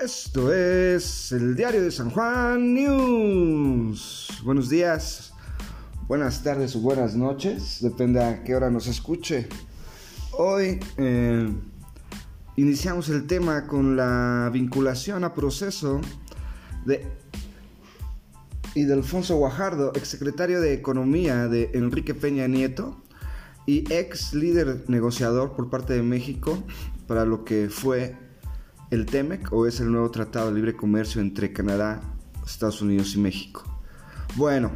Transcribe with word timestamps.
Esto 0.00 0.50
es 0.50 1.30
el 1.30 1.54
diario 1.54 1.82
de 1.82 1.90
San 1.90 2.08
Juan 2.08 2.72
News. 2.72 4.40
Buenos 4.42 4.70
días, 4.70 5.34
buenas 6.08 6.42
tardes 6.42 6.74
o 6.74 6.80
buenas 6.80 7.14
noches, 7.14 7.80
depende 7.82 8.24
a 8.24 8.42
qué 8.42 8.56
hora 8.56 8.70
nos 8.70 8.86
escuche. 8.86 9.46
Hoy 10.32 10.80
eh, 10.96 11.52
iniciamos 12.56 13.10
el 13.10 13.26
tema 13.26 13.66
con 13.66 13.94
la 13.94 14.48
vinculación 14.50 15.22
a 15.22 15.34
proceso 15.34 16.00
de 16.86 17.06
Alfonso 18.90 19.36
Guajardo, 19.36 19.92
exsecretario 19.94 20.62
de 20.62 20.72
Economía 20.72 21.46
de 21.46 21.72
Enrique 21.74 22.14
Peña 22.14 22.48
Nieto 22.48 23.02
y 23.66 23.84
ex 23.92 24.32
líder 24.32 24.84
negociador 24.88 25.54
por 25.54 25.68
parte 25.68 25.92
de 25.92 26.02
México 26.02 26.58
para 27.06 27.26
lo 27.26 27.44
que 27.44 27.68
fue 27.68 28.29
el 28.90 29.06
TEMEC 29.06 29.52
o 29.52 29.66
es 29.66 29.80
el 29.80 29.90
nuevo 29.92 30.10
Tratado 30.10 30.48
de 30.48 30.54
Libre 30.54 30.76
Comercio 30.76 31.20
entre 31.20 31.52
Canadá, 31.52 32.00
Estados 32.44 32.82
Unidos 32.82 33.14
y 33.14 33.18
México. 33.18 33.64
Bueno, 34.36 34.72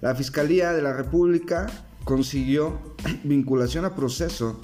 la 0.00 0.14
Fiscalía 0.14 0.72
de 0.72 0.82
la 0.82 0.92
República 0.92 1.66
consiguió 2.04 2.78
vinculación 3.24 3.84
a 3.84 3.94
proceso 3.94 4.60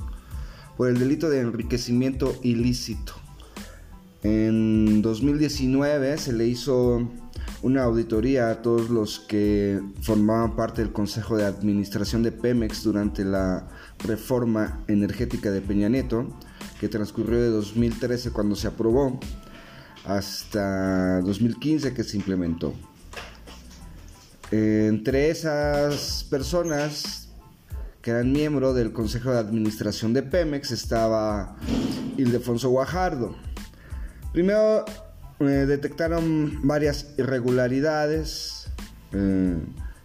por 0.76 0.88
el 0.88 0.98
delito 0.98 1.28
de 1.28 1.40
enriquecimiento 1.40 2.34
ilícito. 2.42 3.12
En 4.22 5.02
2019 5.02 6.16
se 6.16 6.32
le 6.32 6.46
hizo 6.46 7.06
una 7.62 7.82
auditoría 7.84 8.50
a 8.50 8.62
todos 8.62 8.88
los 8.88 9.20
que 9.20 9.80
formaban 10.00 10.56
parte 10.56 10.82
del 10.82 10.92
Consejo 10.92 11.36
de 11.36 11.44
Administración 11.44 12.22
de 12.22 12.32
Pemex 12.32 12.82
durante 12.84 13.24
la 13.24 13.68
reforma 13.98 14.82
energética 14.88 15.50
de 15.50 15.60
Peña 15.60 15.88
Nieto, 15.88 16.26
que 16.80 16.88
transcurrió 16.88 17.40
de 17.40 17.48
2013 17.48 18.30
cuando 18.30 18.56
se 18.56 18.66
aprobó 18.66 19.18
hasta 20.04 21.20
2015 21.22 21.94
que 21.94 22.04
se 22.04 22.16
implementó. 22.16 22.74
Entre 24.50 25.30
esas 25.30 26.24
personas 26.30 27.28
que 28.02 28.10
eran 28.10 28.30
miembros 28.32 28.76
del 28.76 28.92
Consejo 28.92 29.30
de 29.30 29.38
Administración 29.38 30.12
de 30.12 30.22
Pemex 30.22 30.70
estaba 30.72 31.56
Ildefonso 32.18 32.68
Guajardo. 32.68 33.34
Primero 34.32 34.84
eh, 35.40 35.44
detectaron 35.44 36.60
varias 36.66 37.14
irregularidades, 37.16 38.68
eh, 39.12 39.56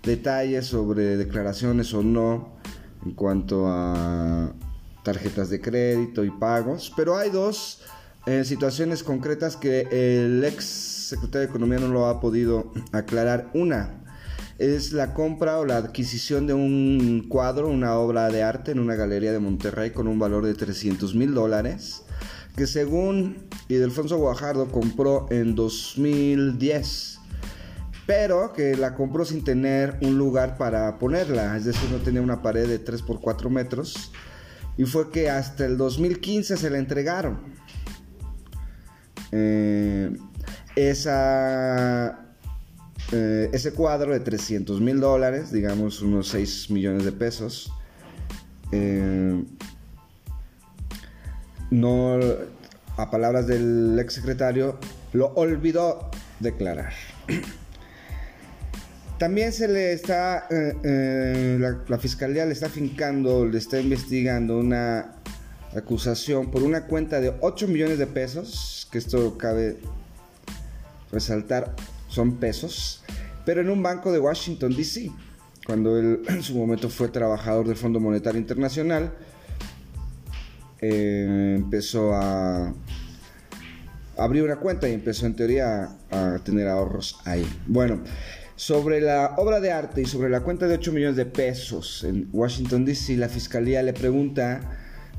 detalles 0.04 0.68
sobre 0.68 1.18
declaraciones 1.18 1.94
o 1.94 2.02
no 2.02 2.54
en 3.06 3.12
cuanto 3.12 3.68
a 3.68 4.54
tarjetas 5.10 5.50
de 5.50 5.60
crédito 5.60 6.24
y 6.24 6.30
pagos, 6.30 6.94
pero 6.96 7.18
hay 7.18 7.32
dos 7.32 7.82
eh, 8.28 8.44
situaciones 8.44 9.02
concretas 9.02 9.56
que 9.56 9.88
el 9.90 10.44
ex 10.46 10.64
secretario 10.64 11.40
de 11.40 11.46
Economía 11.48 11.80
no 11.80 11.88
lo 11.88 12.06
ha 12.06 12.20
podido 12.20 12.72
aclarar. 12.92 13.50
Una 13.56 14.04
es 14.60 14.94
la 14.94 15.16
compra 15.16 15.58
o 15.58 15.66
la 15.66 15.78
adquisición 15.78 16.46
de 16.46 16.54
un 16.54 17.26
cuadro, 17.28 17.70
una 17.70 17.96
obra 17.96 18.30
de 18.30 18.44
arte 18.44 18.72
en 18.72 18.80
una 18.80 18.94
galería 18.94 19.32
de 19.32 19.40
Monterrey 19.40 19.90
con 19.90 20.08
un 20.08 20.20
valor 20.20 20.46
de 20.46 20.54
300 20.54 21.16
mil 21.16 21.34
dólares 21.34 22.04
que 22.56 22.68
según 22.68 23.48
Ildefonso 23.68 24.18
Guajardo 24.18 24.68
compró 24.68 25.28
en 25.32 25.56
2010, 25.56 27.20
pero 28.06 28.52
que 28.54 28.76
la 28.76 28.96
compró 28.96 29.24
sin 29.24 29.44
tener 29.44 29.98
un 30.02 30.18
lugar 30.18 30.58
para 30.58 31.00
ponerla, 31.00 31.56
es 31.56 31.66
decir, 31.66 31.90
no 31.90 31.98
tenía 32.00 32.22
una 32.22 32.42
pared 32.42 32.68
de 32.68 32.78
3 32.78 33.02
por 33.04 33.22
4 33.22 33.50
metros, 33.50 34.12
y 34.80 34.86
fue 34.86 35.12
que 35.12 35.30
hasta 35.30 35.66
el 35.66 35.76
2015 35.76 36.56
se 36.56 36.70
la 36.70 36.78
entregaron. 36.78 37.38
Eh, 39.34 40.16
esa, 40.78 42.28
eh, 43.12 43.50
ese 43.52 43.74
cuadro 43.74 44.14
de 44.14 44.22
300 44.22 44.80
mil 44.80 45.02
dólares, 45.02 45.52
digamos 45.52 46.02
unos 46.02 46.30
6 46.30 46.70
millones 46.70 47.04
de 47.04 47.12
pesos, 47.12 47.74
eh, 48.72 49.44
no, 51.72 52.18
a 52.96 53.12
palabras 53.12 53.48
del 53.48 54.00
ex 54.00 54.14
secretario, 54.14 54.80
lo 55.12 55.34
olvidó 55.34 56.10
declarar. 56.40 56.94
También 59.20 59.52
se 59.52 59.68
le 59.68 59.92
está, 59.92 60.48
eh, 60.50 60.74
eh, 60.82 61.76
la, 61.88 61.98
fiscalía 61.98 62.46
le 62.46 62.54
está 62.54 62.70
fincando, 62.70 63.46
le 63.46 63.58
está 63.58 63.80
investigando 63.80 64.58
una 64.58 65.16
acusación 65.76 66.50
por 66.50 66.64
una 66.64 66.88
cuenta 66.88 67.20
de 67.20 67.34
8 67.42 67.68
millones 67.68 68.00
de 68.00 68.08
pesos, 68.08 68.88
que 68.92 68.98
esto 68.98 69.38
cabe 69.38 69.78
resaltar, 71.12 71.76
son 72.08 72.38
pesos, 72.38 73.04
pero 73.46 73.60
en 73.60 73.70
un 73.70 73.84
banco 73.84 74.12
de 74.14 74.20
Washington, 74.20 74.74
D.C., 74.74 75.12
cuando 75.66 76.00
él 76.00 76.22
en 76.30 76.42
su 76.42 76.56
momento 76.56 76.90
fue 76.90 77.10
trabajador 77.10 77.68
del 77.68 77.76
Fondo 77.76 78.00
Monetario 78.00 78.40
Internacional 78.40 79.12
eh, 80.82 81.56
empezó 81.58 82.14
a 82.16 82.74
abrir 84.18 84.44
una 84.44 84.58
cuenta 84.58 84.88
y 84.88 84.94
empezó 84.94 85.26
en 85.26 85.36
teoría 85.36 85.90
a, 86.10 86.40
tener 86.44 86.68
ahorros 86.68 87.20
ahí. 87.26 87.46
Bueno, 87.68 88.02
sobre 88.60 89.00
la 89.00 89.36
obra 89.38 89.62
de 89.62 89.72
arte 89.72 90.02
y 90.02 90.06
sobre 90.06 90.30
la 90.30 90.42
cuenta 90.42 90.68
de 90.68 90.74
8 90.74 90.92
millones 90.92 91.16
de 91.16 91.26
pesos 91.26 92.04
en 92.04 92.28
Washington, 92.34 92.84
D.C., 92.84 93.16
la 93.16 93.30
fiscalía 93.30 93.82
le 93.82 93.94
pregunta 93.94 94.60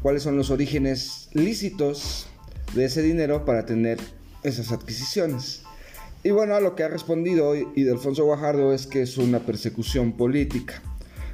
cuáles 0.03 0.25
son 0.25 0.37
los 0.37 0.51
orígenes 0.51 1.31
lícitos 1.33 2.27
de 2.75 2.85
ese 2.85 3.01
dinero 3.01 3.47
para 3.47 3.65
tener 3.65 3.99
esas 4.43 4.73
adquisiciones. 4.73 5.63
Y 6.23 6.33
bueno, 6.33 6.55
a 6.55 6.61
lo 6.61 6.77
que 6.77 6.83
ha 6.83 6.89
respondido 6.89 7.55
y 7.57 7.83
de 7.83 7.91
Alfonso 7.91 8.27
Guajardo 8.27 8.75
es 8.75 8.87
que 8.87 9.01
es 9.01 9.17
una 9.17 9.39
persecución 9.39 10.19
política. 10.19 10.83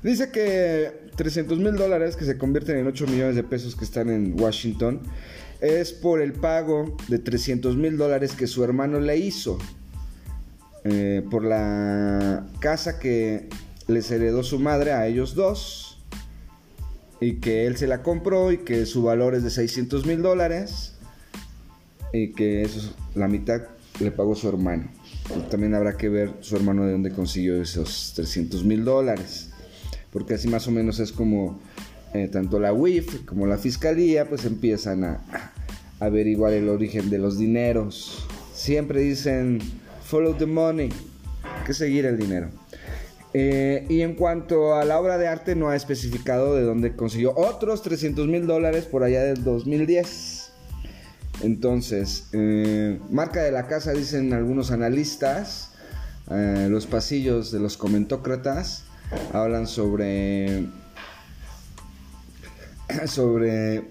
Dice 0.04 0.30
que 0.30 1.10
300 1.16 1.58
mil 1.58 1.74
dólares 1.74 2.14
que 2.14 2.24
se 2.24 2.38
convierten 2.38 2.76
en 2.78 2.86
8 2.86 3.04
millones 3.08 3.34
de 3.34 3.42
pesos 3.42 3.74
que 3.74 3.84
están 3.84 4.10
en 4.10 4.40
Washington 4.40 5.00
es 5.60 5.92
por 5.92 6.22
el 6.22 6.34
pago 6.34 6.96
de 7.08 7.18
300 7.18 7.76
mil 7.76 7.96
dólares 7.96 8.30
que 8.30 8.46
su 8.46 8.62
hermano 8.62 9.00
le 9.00 9.16
hizo 9.16 9.58
eh, 10.88 11.22
por 11.30 11.44
la 11.44 12.46
casa 12.60 12.98
que 12.98 13.48
les 13.88 14.10
heredó 14.10 14.42
su 14.42 14.58
madre 14.58 14.92
a 14.92 15.06
ellos 15.06 15.34
dos 15.34 16.00
y 17.20 17.40
que 17.40 17.66
él 17.66 17.76
se 17.76 17.86
la 17.86 18.02
compró 18.02 18.52
y 18.52 18.58
que 18.58 18.86
su 18.86 19.02
valor 19.02 19.34
es 19.34 19.42
de 19.42 19.50
600 19.50 20.06
mil 20.06 20.22
dólares 20.22 20.94
y 22.12 22.32
que 22.32 22.62
eso 22.62 22.94
la 23.14 23.26
mitad 23.26 23.62
le 24.00 24.10
pagó 24.10 24.36
su 24.36 24.48
hermano. 24.48 24.88
También 25.50 25.74
habrá 25.74 25.96
que 25.96 26.08
ver 26.08 26.34
su 26.40 26.54
hermano 26.54 26.84
de 26.84 26.92
dónde 26.92 27.10
consiguió 27.10 27.60
esos 27.60 28.12
300 28.14 28.64
mil 28.64 28.84
dólares 28.84 29.50
porque 30.12 30.34
así 30.34 30.48
más 30.48 30.66
o 30.66 30.70
menos 30.70 30.98
es 30.98 31.12
como 31.12 31.58
eh, 32.14 32.28
tanto 32.28 32.58
la 32.58 32.72
UIF 32.72 33.26
como 33.26 33.46
la 33.46 33.58
fiscalía 33.58 34.28
pues 34.28 34.44
empiezan 34.44 35.04
a, 35.04 35.20
averiguar 36.00 36.52
el 36.52 36.68
origen 36.68 37.10
de 37.10 37.18
los 37.18 37.38
dineros. 37.38 38.26
Siempre 38.54 39.00
dicen 39.00 39.58
follow 40.06 40.34
the 40.34 40.46
money, 40.46 40.90
que 41.64 41.74
seguir 41.74 42.06
el 42.06 42.16
dinero. 42.16 42.50
Eh, 43.34 43.84
y 43.88 44.00
en 44.00 44.14
cuanto 44.14 44.74
a 44.74 44.84
la 44.84 44.98
obra 44.98 45.18
de 45.18 45.28
arte, 45.28 45.54
no 45.54 45.68
ha 45.68 45.76
especificado 45.76 46.54
de 46.54 46.62
dónde 46.62 46.96
consiguió 46.96 47.34
otros 47.36 47.82
300 47.82 48.26
mil 48.28 48.46
dólares 48.46 48.84
por 48.84 49.02
allá 49.02 49.22
del 49.22 49.44
2010. 49.44 50.52
Entonces, 51.42 52.28
eh, 52.32 52.98
marca 53.10 53.42
de 53.42 53.50
la 53.50 53.66
casa, 53.66 53.92
dicen 53.92 54.32
algunos 54.32 54.70
analistas, 54.70 55.72
los 56.28 56.86
pasillos 56.86 57.52
de 57.52 57.60
los 57.60 57.76
comentócratas, 57.76 58.84
hablan 59.32 59.68
sobre 59.68 60.66
sobre 63.06 63.84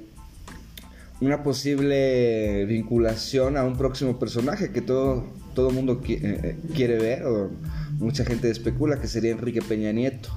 una 1.22 1.44
posible 1.44 2.66
vinculación 2.66 3.58
a 3.58 3.64
un 3.64 3.78
próximo 3.78 4.20
personaje 4.20 4.72
que 4.72 4.82
todo 4.82 5.26
todo 5.56 5.72
mundo 5.72 6.02
eh, 6.08 6.20
eh, 6.22 6.58
quiere 6.76 6.98
ver 6.98 7.26
o 7.26 7.50
mucha 7.98 8.24
gente 8.24 8.50
especula 8.52 9.02
que 9.02 9.08
sería 9.08 9.32
Enrique 9.32 9.64
Peña 9.64 9.92
Nieto 9.92 10.30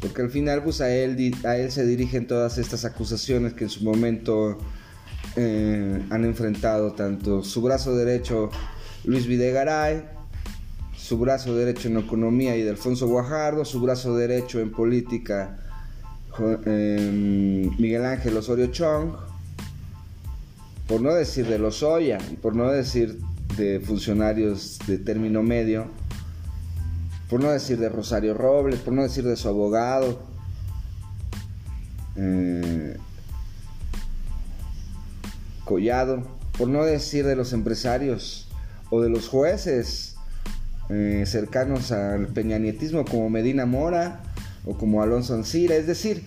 porque 0.00 0.20
al 0.20 0.28
final 0.28 0.62
pues 0.62 0.82
a 0.82 0.94
él 0.94 1.32
se 1.70 1.86
dirigen 1.86 2.26
todas 2.26 2.58
estas 2.58 2.84
acusaciones 2.84 3.54
que 3.54 3.64
en 3.64 3.70
su 3.70 3.82
momento 3.82 4.58
eh, 5.36 6.02
han 6.10 6.24
enfrentado 6.26 6.92
tanto 6.92 7.42
su 7.42 7.62
brazo 7.62 7.96
derecho 7.96 8.50
Luis 9.04 9.26
Videgaray 9.26 10.16
su 11.06 11.18
brazo 11.18 11.54
derecho 11.54 11.86
en 11.86 11.98
economía 11.98 12.56
y 12.56 12.62
de 12.62 12.70
Alfonso 12.70 13.06
Guajardo, 13.06 13.64
su 13.64 13.80
brazo 13.80 14.16
derecho 14.16 14.58
en 14.58 14.72
política 14.72 15.56
em, 16.64 17.70
Miguel 17.78 18.04
Ángel 18.04 18.36
Osorio 18.36 18.66
Chong, 18.66 19.12
por 20.88 21.00
no 21.00 21.14
decir 21.14 21.46
de 21.46 21.60
Lozoya 21.60 22.18
y 22.32 22.34
por 22.34 22.56
no 22.56 22.72
decir 22.72 23.20
de 23.56 23.80
funcionarios 23.80 24.78
de 24.86 24.98
término 24.98 25.42
medio, 25.42 25.86
por 27.28 27.40
no 27.40 27.50
decir 27.50 27.78
de 27.78 27.88
Rosario 27.88 28.34
Robles, 28.34 28.80
por 28.80 28.92
no 28.92 29.02
decir 29.02 29.24
de 29.24 29.36
su 29.36 29.48
abogado, 29.48 30.20
eh, 32.16 32.96
Collado, 35.64 36.22
por 36.56 36.68
no 36.68 36.84
decir 36.84 37.26
de 37.26 37.34
los 37.34 37.52
empresarios 37.52 38.48
o 38.90 39.00
de 39.00 39.10
los 39.10 39.28
jueces 39.28 40.16
eh, 40.88 41.24
cercanos 41.26 41.90
al 41.90 42.28
peñanietismo 42.28 43.04
como 43.04 43.28
Medina 43.28 43.66
Mora 43.66 44.22
o 44.64 44.78
como 44.78 45.02
Alonso 45.02 45.34
Ancira. 45.34 45.74
Es 45.74 45.88
decir, 45.88 46.24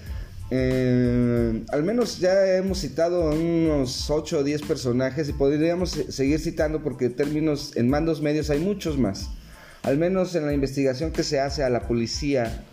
eh, 0.51 1.63
al 1.69 1.83
menos 1.83 2.19
ya 2.19 2.57
hemos 2.57 2.79
citado 2.79 3.29
unos 3.31 4.09
8 4.09 4.39
o 4.39 4.43
10 4.43 4.63
personajes 4.63 5.29
y 5.29 5.33
podríamos 5.33 5.91
seguir 6.09 6.39
citando 6.39 6.81
porque 6.81 7.09
términos 7.09 7.75
en 7.75 7.89
mandos 7.89 8.21
medios 8.21 8.49
hay 8.49 8.59
muchos 8.59 8.97
más. 8.97 9.29
Al 9.83 9.97
menos 9.97 10.35
en 10.35 10.45
la 10.45 10.53
investigación 10.53 11.11
que 11.11 11.23
se 11.23 11.39
hace 11.39 11.63
a 11.63 11.69
la 11.69 11.87
policía 11.87 12.63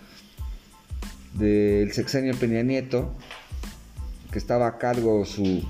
del 1.35 1.93
sexenio 1.93 2.35
Peña 2.35 2.63
Nieto, 2.63 3.15
que 4.33 4.39
estaba 4.39 4.67
a 4.67 4.79
cargo 4.79 5.25
su, 5.25 5.63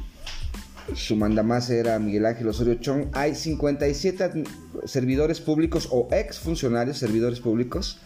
su 0.95 1.17
mandamás 1.17 1.71
era 1.71 1.99
Miguel 1.99 2.27
Ángel 2.27 2.49
Osorio 2.49 2.77
Chong, 2.77 3.07
hay 3.13 3.35
57 3.35 4.45
servidores 4.85 5.41
públicos 5.41 5.89
o 5.91 6.09
ex 6.13 6.39
funcionarios 6.39 6.99
servidores 6.99 7.41
públicos 7.41 7.99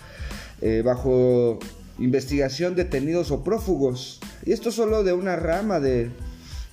eh, 0.63 0.83
bajo 0.85 1.59
investigación 2.01 2.75
detenidos 2.75 3.31
o 3.31 3.45
prófugos. 3.45 4.21
Y 4.45 4.53
esto 4.53 4.73
solo 4.73 5.05
de 5.05 5.13
una 5.13 5.37
rama 5.37 5.81
de, 5.81 6.11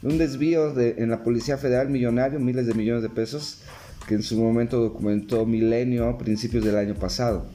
un 0.01 0.17
desvío 0.17 0.73
de, 0.73 0.95
en 0.97 1.09
la 1.09 1.23
Policía 1.23 1.57
Federal 1.57 1.89
millonario, 1.89 2.39
miles 2.39 2.65
de 2.65 2.73
millones 2.73 3.03
de 3.03 3.09
pesos, 3.09 3.59
que 4.07 4.15
en 4.15 4.23
su 4.23 4.41
momento 4.41 4.79
documentó 4.79 5.45
Milenio 5.45 6.07
a 6.07 6.17
principios 6.17 6.63
del 6.63 6.77
año 6.77 6.95
pasado. 6.95 7.45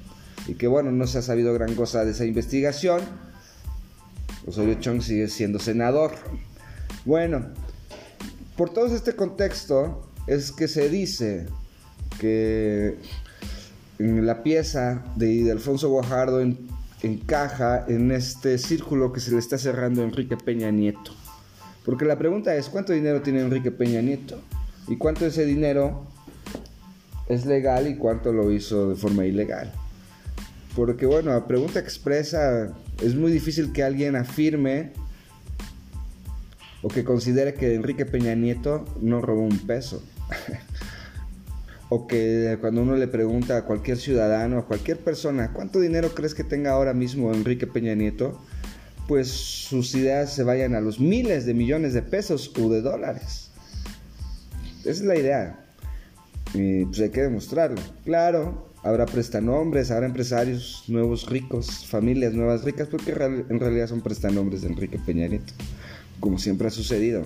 Y 0.47 0.55
que 0.55 0.67
bueno, 0.67 0.93
no 0.93 1.07
se 1.07 1.19
ha 1.19 1.23
sabido 1.23 1.55
gran 1.55 1.75
cosa 1.75 2.05
de 2.05 2.11
esa 2.13 2.27
investigación. 2.27 3.01
Osorio 4.47 4.75
Chong 4.75 5.01
sigue 5.01 5.29
siendo 5.29 5.59
senador. 5.59 6.13
Bueno, 7.05 7.47
por 8.57 8.71
todo 8.71 8.95
este 8.95 9.15
contexto 9.15 10.09
es 10.27 10.53
que 10.53 10.69
se 10.69 10.89
dice 10.89 11.47
que 12.21 12.97
en 13.99 14.27
la 14.27 14.43
pieza 14.43 15.05
de, 15.17 15.51
Alfonso 15.51 15.89
Guajardo 15.89 16.41
en, 16.41 16.72
encaja 17.02 17.84
en 17.88 18.12
este 18.12 18.58
círculo 18.58 19.12
que 19.12 19.20
se 19.20 19.32
le 19.32 19.38
está 19.38 19.58
cerrando 19.58 20.02
a 20.02 20.04
Enrique 20.04 20.37
Peña 20.37 20.70
Nieto. 20.70 21.12
Porque 21.84 22.04
la 22.04 22.16
pregunta 22.16 22.54
es, 22.54 22.69
¿cuánto 22.69 22.93
dinero 22.93 23.22
tiene 23.22 23.40
Enrique 23.40 23.72
Peña 23.72 24.00
Nieto? 24.00 24.40
¿Y 24.88 24.96
cuánto 24.96 25.25
de 25.25 25.31
ese 25.31 25.44
dinero 25.44 26.06
es 27.28 27.44
legal 27.46 27.88
y 27.88 27.96
cuánto 27.96 28.32
lo 28.32 28.50
hizo 28.52 28.90
de 28.90 28.96
forma 28.96 29.26
ilegal? 29.26 29.72
Porque 30.76 31.06
bueno, 31.06 31.32
la 31.32 31.46
pregunta 31.46 31.81
expresa, 31.81 32.72
es 33.02 33.14
muy 33.14 33.32
difícil 33.32 33.72
que 33.72 33.82
alguien 33.82 34.16
afirme 34.16 34.93
o 36.82 36.88
que 36.88 37.04
considere 37.04 37.54
que 37.54 37.75
Enrique 37.75 38.06
Peña 38.06 38.34
Nieto 38.34 38.84
no 39.00 39.20
robó 39.20 39.43
un 39.43 39.58
peso. 39.58 40.02
o 41.94 42.06
que 42.06 42.56
cuando 42.59 42.81
uno 42.81 42.97
le 42.97 43.06
pregunta 43.06 43.59
a 43.59 43.65
cualquier 43.67 43.99
ciudadano, 43.99 44.56
a 44.56 44.65
cualquier 44.65 44.97
persona, 44.97 45.53
¿cuánto 45.53 45.79
dinero 45.79 46.15
crees 46.15 46.35
que 46.35 46.43
tenga 46.43 46.71
ahora 46.71 46.94
mismo 46.94 47.35
Enrique 47.35 47.67
Peña 47.67 47.94
Nieto? 47.94 48.41
Pues 49.06 49.29
sus 49.29 49.94
ideas 49.94 50.33
se 50.33 50.43
vayan 50.43 50.75
a 50.75 50.81
los 50.81 51.00
miles 51.00 51.44
de 51.44 51.53
millones 51.53 51.93
de 51.93 52.00
pesos 52.00 52.50
o 52.59 52.71
de 52.71 52.81
dólares. 52.81 53.50
Esa 54.81 54.91
es 54.91 55.03
la 55.03 55.17
idea. 55.17 55.67
Y 56.55 56.87
pues 56.87 56.99
hay 57.00 57.11
que 57.11 57.21
demostrarlo. 57.21 57.83
Claro, 58.06 58.71
habrá 58.83 59.05
prestanombres, 59.05 59.91
habrá 59.91 60.06
empresarios 60.06 60.85
nuevos 60.88 61.29
ricos, 61.29 61.85
familias 61.87 62.33
nuevas 62.33 62.65
ricas, 62.65 62.88
porque 62.88 63.11
en 63.11 63.61
realidad 63.61 63.88
son 63.88 64.00
prestanombres 64.00 64.62
de 64.62 64.69
Enrique 64.69 64.99
Peña 64.99 65.29
Nieto, 65.29 65.53
como 66.21 66.38
siempre 66.38 66.69
ha 66.69 66.71
sucedido. 66.71 67.25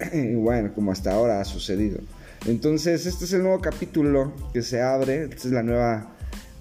Y 0.14 0.36
bueno, 0.36 0.72
como 0.74 0.90
hasta 0.90 1.12
ahora 1.12 1.42
ha 1.42 1.44
sucedido. 1.44 1.98
Entonces, 2.46 3.06
este 3.06 3.24
es 3.24 3.32
el 3.34 3.42
nuevo 3.42 3.60
capítulo 3.60 4.32
que 4.52 4.62
se 4.62 4.82
abre, 4.82 5.24
esta 5.24 5.48
es 5.48 5.52
la 5.52 5.62
nueva 5.62 6.16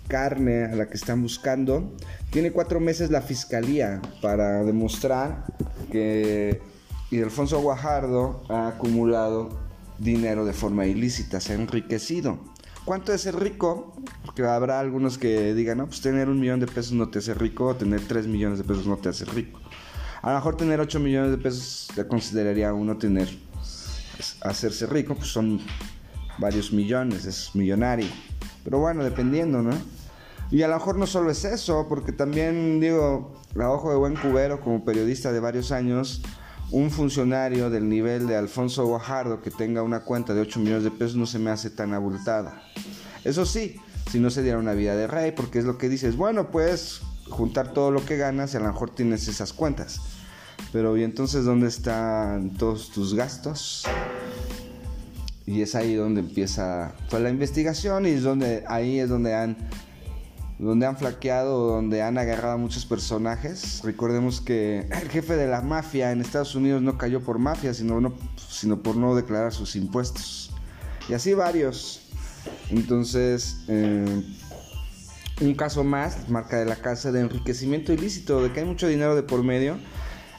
carne 0.08 0.66
a 0.66 0.76
la 0.76 0.88
que 0.88 0.94
están 0.94 1.24
buscando. 1.24 1.96
Tiene 2.30 2.52
cuatro 2.52 2.80
meses 2.80 3.10
la 3.10 3.22
fiscalía 3.22 4.00
para 4.22 4.64
demostrar 4.64 5.46
que 5.92 6.62
Ildefonso 7.10 7.60
Guajardo 7.62 8.44
ha 8.50 8.68
acumulado 8.68 9.50
dinero 9.98 10.46
de 10.46 10.54
forma 10.54 10.86
ilícita, 10.86 11.40
se 11.40 11.54
ha 11.54 11.56
enriquecido. 11.56 12.38
¿Cuánto 12.86 13.12
es 13.12 13.22
ser 13.22 13.40
rico? 13.40 13.96
Porque 14.24 14.44
habrá 14.44 14.80
algunos 14.80 15.18
que 15.18 15.56
digan, 15.56 15.80
no, 15.80 15.88
pues 15.88 16.02
tener 16.02 16.30
un 16.30 16.40
millón 16.40 16.60
de 16.60 16.68
pesos 16.68 16.94
no 16.94 17.10
te 17.10 17.20
hace 17.20 17.34
rico, 17.34 17.66
o 17.66 17.76
tener 17.76 18.02
tres 18.02 18.28
millones 18.28 18.60
de 18.60 18.64
pesos 18.66 18.86
no 18.86 18.98
te 18.98 19.10
hace 19.10 19.26
rico. 19.26 19.60
A 20.22 20.30
lo 20.30 20.36
mejor 20.36 20.58
tener 20.58 20.80
ocho 20.80 21.00
millones 21.00 21.32
de 21.32 21.38
pesos 21.38 21.88
ya 21.96 22.08
consideraría 22.08 22.72
uno 22.72 22.98
tener 22.98 23.30
hacerse 24.42 24.86
rico, 24.86 25.16
pues 25.16 25.30
son 25.30 25.60
varios 26.38 26.72
millones, 26.72 27.26
es 27.26 27.52
millonario. 27.54 28.08
Pero 28.64 28.80
bueno, 28.80 29.04
dependiendo, 29.04 29.62
¿no? 29.62 29.72
Y 30.52 30.64
a 30.64 30.68
lo 30.68 30.76
mejor 30.76 30.98
no 30.98 31.08
solo 31.08 31.32
es 31.32 31.46
eso, 31.46 31.86
porque 31.88 32.12
también 32.12 32.80
digo, 32.80 33.42
a 33.58 33.70
ojo 33.70 33.92
de 33.92 33.98
buen 33.98 34.16
cubero, 34.16 34.60
como 34.60 34.84
periodista 34.84 35.32
de 35.32 35.40
varios 35.40 35.72
años, 35.72 36.22
un 36.72 36.90
funcionario 36.92 37.70
del 37.70 37.88
nivel 37.88 38.28
de 38.28 38.36
Alfonso 38.36 38.86
Guajardo 38.86 39.42
que 39.42 39.52
tenga 39.52 39.82
una 39.82 40.02
cuenta 40.02 40.34
de 40.34 40.42
8 40.42 40.60
millones 40.60 40.84
de 40.84 40.92
pesos 40.92 41.16
no 41.16 41.26
se 41.26 41.40
me 41.40 41.52
hace 41.52 41.70
tan 41.70 41.94
abultada. 41.94 42.64
Eso 43.24 43.46
sí, 43.46 43.78
si 44.10 44.20
no 44.20 44.30
se 44.30 44.42
diera 44.42 44.58
una 44.58 44.74
vida 44.74 44.96
de 44.96 45.08
rey, 45.08 45.32
porque 45.32 45.60
es 45.60 45.66
lo 45.66 45.78
que 45.78 45.90
dices, 45.90 46.18
bueno, 46.18 46.52
puedes 46.52 47.02
juntar 47.30 47.74
todo 47.74 47.92
lo 47.92 48.06
que 48.06 48.18
ganas 48.18 48.54
y 48.54 48.58
a 48.58 48.60
lo 48.60 48.68
mejor 48.68 48.90
tienes 48.90 49.28
esas 49.28 49.54
cuentas. 49.54 50.02
Pero 50.72 50.96
¿y 50.96 51.04
entonces 51.04 51.46
dónde 51.46 51.68
están 51.68 52.52
todos 52.52 52.92
tus 52.92 53.14
gastos? 53.14 53.84
Y 55.46 55.62
es 55.62 55.76
ahí 55.76 55.96
donde 55.96 56.22
empieza 56.22 56.96
la 57.12 57.30
investigación 57.30 58.06
y 58.06 58.10
es 58.10 58.24
donde 58.24 58.64
ahí 58.68 59.00
es 59.00 59.10
donde 59.10 59.36
han 59.36 59.58
donde 60.60 60.86
han 60.86 60.96
flaqueado, 60.96 61.72
donde 61.72 62.04
han 62.04 62.20
agarrado 62.20 62.54
a 62.54 62.58
muchos 62.58 62.86
personajes. 62.86 63.82
Recordemos 63.84 64.42
que 64.42 64.88
el 64.92 65.10
jefe 65.10 65.36
de 65.36 65.48
la 65.48 65.62
mafia 65.62 66.12
en 66.12 66.22
Estados 66.22 66.54
Unidos 66.54 66.84
no 66.84 67.00
cayó 67.00 67.20
por 67.22 67.40
mafia, 67.40 67.74
sino, 67.74 68.00
no, 68.00 68.14
sino 68.48 68.84
por 68.84 68.96
no 68.96 69.16
declarar 69.16 69.52
sus 69.54 69.76
impuestos. 69.76 70.52
Y 71.10 71.14
así 71.14 71.34
varios. 71.34 72.12
Entonces, 72.70 73.58
eh, 73.68 74.24
un 75.42 75.56
caso 75.56 75.84
más, 75.84 76.30
marca 76.30 76.58
de 76.58 76.66
la 76.66 76.76
casa 76.76 77.12
de 77.12 77.22
enriquecimiento 77.22 77.92
ilícito, 77.92 78.44
de 78.44 78.54
que 78.54 78.60
hay 78.60 78.66
mucho 78.68 78.88
dinero 78.88 79.16
de 79.16 79.24
por 79.24 79.44
medio 79.44 79.78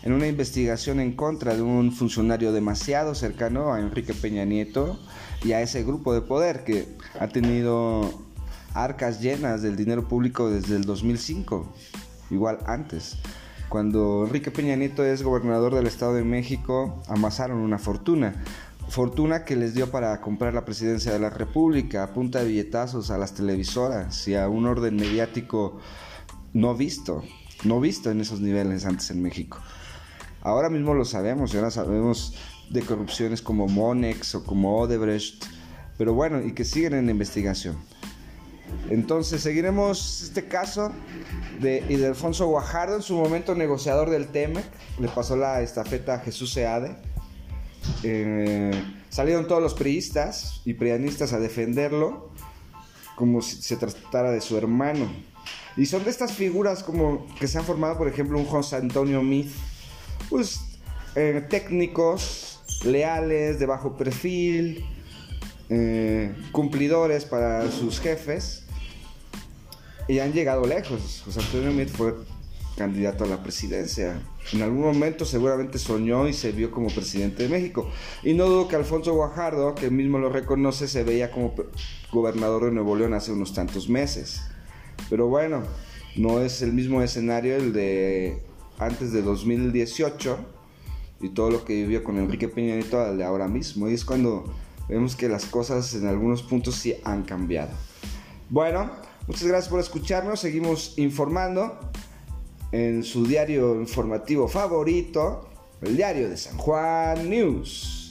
en 0.02 0.12
una 0.12 0.26
investigación 0.26 1.00
en 1.00 1.12
contra 1.12 1.54
de 1.54 1.62
un 1.62 1.92
funcionario 1.92 2.52
demasiado 2.52 3.14
cercano 3.14 3.72
a 3.72 3.80
Enrique 3.80 4.14
Peña 4.14 4.44
Nieto 4.44 4.98
y 5.44 5.52
a 5.52 5.60
ese 5.60 5.84
grupo 5.84 6.12
de 6.12 6.22
poder 6.22 6.64
que 6.64 6.88
ha 7.18 7.28
tenido 7.28 8.10
arcas 8.74 9.20
llenas 9.20 9.62
del 9.62 9.76
dinero 9.76 10.08
público 10.08 10.50
desde 10.50 10.76
el 10.76 10.84
2005, 10.84 11.72
igual 12.30 12.58
antes. 12.66 13.16
Cuando 13.68 14.24
Enrique 14.26 14.50
Peña 14.50 14.76
Nieto 14.76 15.04
es 15.04 15.22
gobernador 15.22 15.74
del 15.74 15.86
Estado 15.86 16.14
de 16.14 16.24
México, 16.24 17.02
amasaron 17.08 17.58
una 17.58 17.78
fortuna. 17.78 18.44
Fortuna 18.88 19.44
que 19.44 19.56
les 19.56 19.74
dio 19.74 19.90
para 19.90 20.20
comprar 20.20 20.52
la 20.52 20.64
presidencia 20.64 21.12
de 21.12 21.18
la 21.18 21.30
República, 21.30 22.02
a 22.02 22.12
punta 22.12 22.40
de 22.40 22.48
billetazos 22.48 23.10
a 23.10 23.18
las 23.18 23.34
televisoras 23.34 24.26
y 24.28 24.34
a 24.34 24.48
un 24.48 24.66
orden 24.66 24.96
mediático 24.96 25.78
no 26.52 26.74
visto, 26.74 27.22
no 27.64 27.80
visto 27.80 28.10
en 28.10 28.20
esos 28.20 28.40
niveles 28.40 28.84
antes 28.84 29.10
en 29.10 29.22
México. 29.22 29.58
Ahora 30.42 30.68
mismo 30.68 30.94
lo 30.94 31.04
sabemos, 31.04 31.54
y 31.54 31.56
ahora 31.56 31.70
sabemos 31.70 32.34
de 32.70 32.82
corrupciones 32.82 33.42
como 33.42 33.68
Monex 33.68 34.34
o 34.34 34.44
como 34.44 34.78
Odebrecht, 34.78 35.44
pero 35.98 36.14
bueno, 36.14 36.40
y 36.42 36.52
que 36.52 36.64
siguen 36.64 36.94
en 36.94 37.08
investigación. 37.10 37.76
Entonces 38.88 39.42
seguiremos 39.42 40.22
este 40.22 40.46
caso 40.48 40.92
de 41.60 41.84
Ildefonso 41.88 42.46
Guajardo, 42.48 42.96
en 42.96 43.02
su 43.02 43.14
momento 43.14 43.54
negociador 43.54 44.10
del 44.10 44.28
TEMEC, 44.28 44.64
le 44.98 45.08
pasó 45.08 45.36
la 45.36 45.60
estafeta 45.62 46.14
a 46.14 46.18
Jesús 46.18 46.52
Seade. 46.52 46.96
Eh, 48.02 48.72
salieron 49.10 49.46
todos 49.46 49.62
los 49.62 49.74
priistas 49.74 50.62
y 50.64 50.74
prianistas 50.74 51.32
a 51.32 51.38
defenderlo 51.38 52.30
como 53.14 53.42
si 53.42 53.62
se 53.62 53.76
tratara 53.76 54.30
de 54.30 54.40
su 54.40 54.56
hermano. 54.56 55.10
Y 55.76 55.86
son 55.86 56.04
de 56.04 56.10
estas 56.10 56.32
figuras 56.32 56.82
como 56.82 57.26
que 57.38 57.46
se 57.46 57.58
han 57.58 57.64
formado, 57.64 57.96
por 57.96 58.08
ejemplo, 58.08 58.38
un 58.38 58.46
José 58.46 58.76
Antonio 58.76 59.22
Mith, 59.22 59.52
pues 60.32 60.60
eh, 61.14 61.44
técnicos, 61.50 62.58
leales, 62.86 63.58
de 63.60 63.66
bajo 63.66 63.98
perfil, 63.98 64.82
eh, 65.68 66.34
cumplidores 66.52 67.26
para 67.26 67.70
sus 67.70 68.00
jefes 68.00 68.64
y 70.08 70.20
han 70.20 70.32
llegado 70.32 70.66
lejos. 70.66 71.20
José 71.26 71.40
Antonio 71.40 71.70
Meade 71.72 71.90
fue 71.90 72.14
candidato 72.78 73.24
a 73.24 73.26
la 73.26 73.42
presidencia. 73.42 74.22
En 74.54 74.62
algún 74.62 74.80
momento 74.80 75.26
seguramente 75.26 75.78
soñó 75.78 76.26
y 76.26 76.32
se 76.32 76.50
vio 76.50 76.70
como 76.70 76.88
presidente 76.88 77.42
de 77.42 77.50
México. 77.50 77.90
Y 78.22 78.32
no 78.32 78.46
dudo 78.46 78.68
que 78.68 78.76
Alfonso 78.76 79.12
Guajardo, 79.12 79.74
que 79.74 79.90
mismo 79.90 80.18
lo 80.18 80.30
reconoce, 80.30 80.88
se 80.88 81.04
veía 81.04 81.30
como 81.30 81.52
gobernador 82.10 82.64
de 82.64 82.72
Nuevo 82.72 82.96
León 82.96 83.12
hace 83.12 83.32
unos 83.32 83.52
tantos 83.52 83.90
meses. 83.90 84.40
Pero 85.10 85.28
bueno, 85.28 85.62
no 86.16 86.40
es 86.40 86.62
el 86.62 86.72
mismo 86.72 87.02
escenario 87.02 87.54
el 87.54 87.74
de 87.74 88.42
antes 88.78 89.12
de 89.12 89.22
2018 89.22 90.38
y 91.20 91.28
todo 91.30 91.50
lo 91.50 91.64
que 91.64 91.74
vivió 91.74 92.02
con 92.02 92.18
Enrique 92.18 92.48
Peña 92.48 92.74
Nieto 92.74 93.14
de 93.14 93.24
ahora 93.24 93.48
mismo. 93.48 93.88
Y 93.88 93.94
es 93.94 94.04
cuando 94.04 94.44
vemos 94.88 95.16
que 95.16 95.28
las 95.28 95.46
cosas 95.46 95.94
en 95.94 96.06
algunos 96.06 96.42
puntos 96.42 96.74
sí 96.74 96.94
han 97.04 97.22
cambiado. 97.22 97.70
Bueno, 98.50 98.90
muchas 99.26 99.44
gracias 99.44 99.68
por 99.70 99.80
escucharnos, 99.80 100.40
seguimos 100.40 100.98
informando 100.98 101.78
en 102.72 103.04
su 103.04 103.26
diario 103.26 103.80
informativo 103.80 104.48
favorito, 104.48 105.48
el 105.80 105.96
diario 105.96 106.28
de 106.28 106.36
San 106.36 106.56
Juan 106.56 107.28
News. 107.28 108.01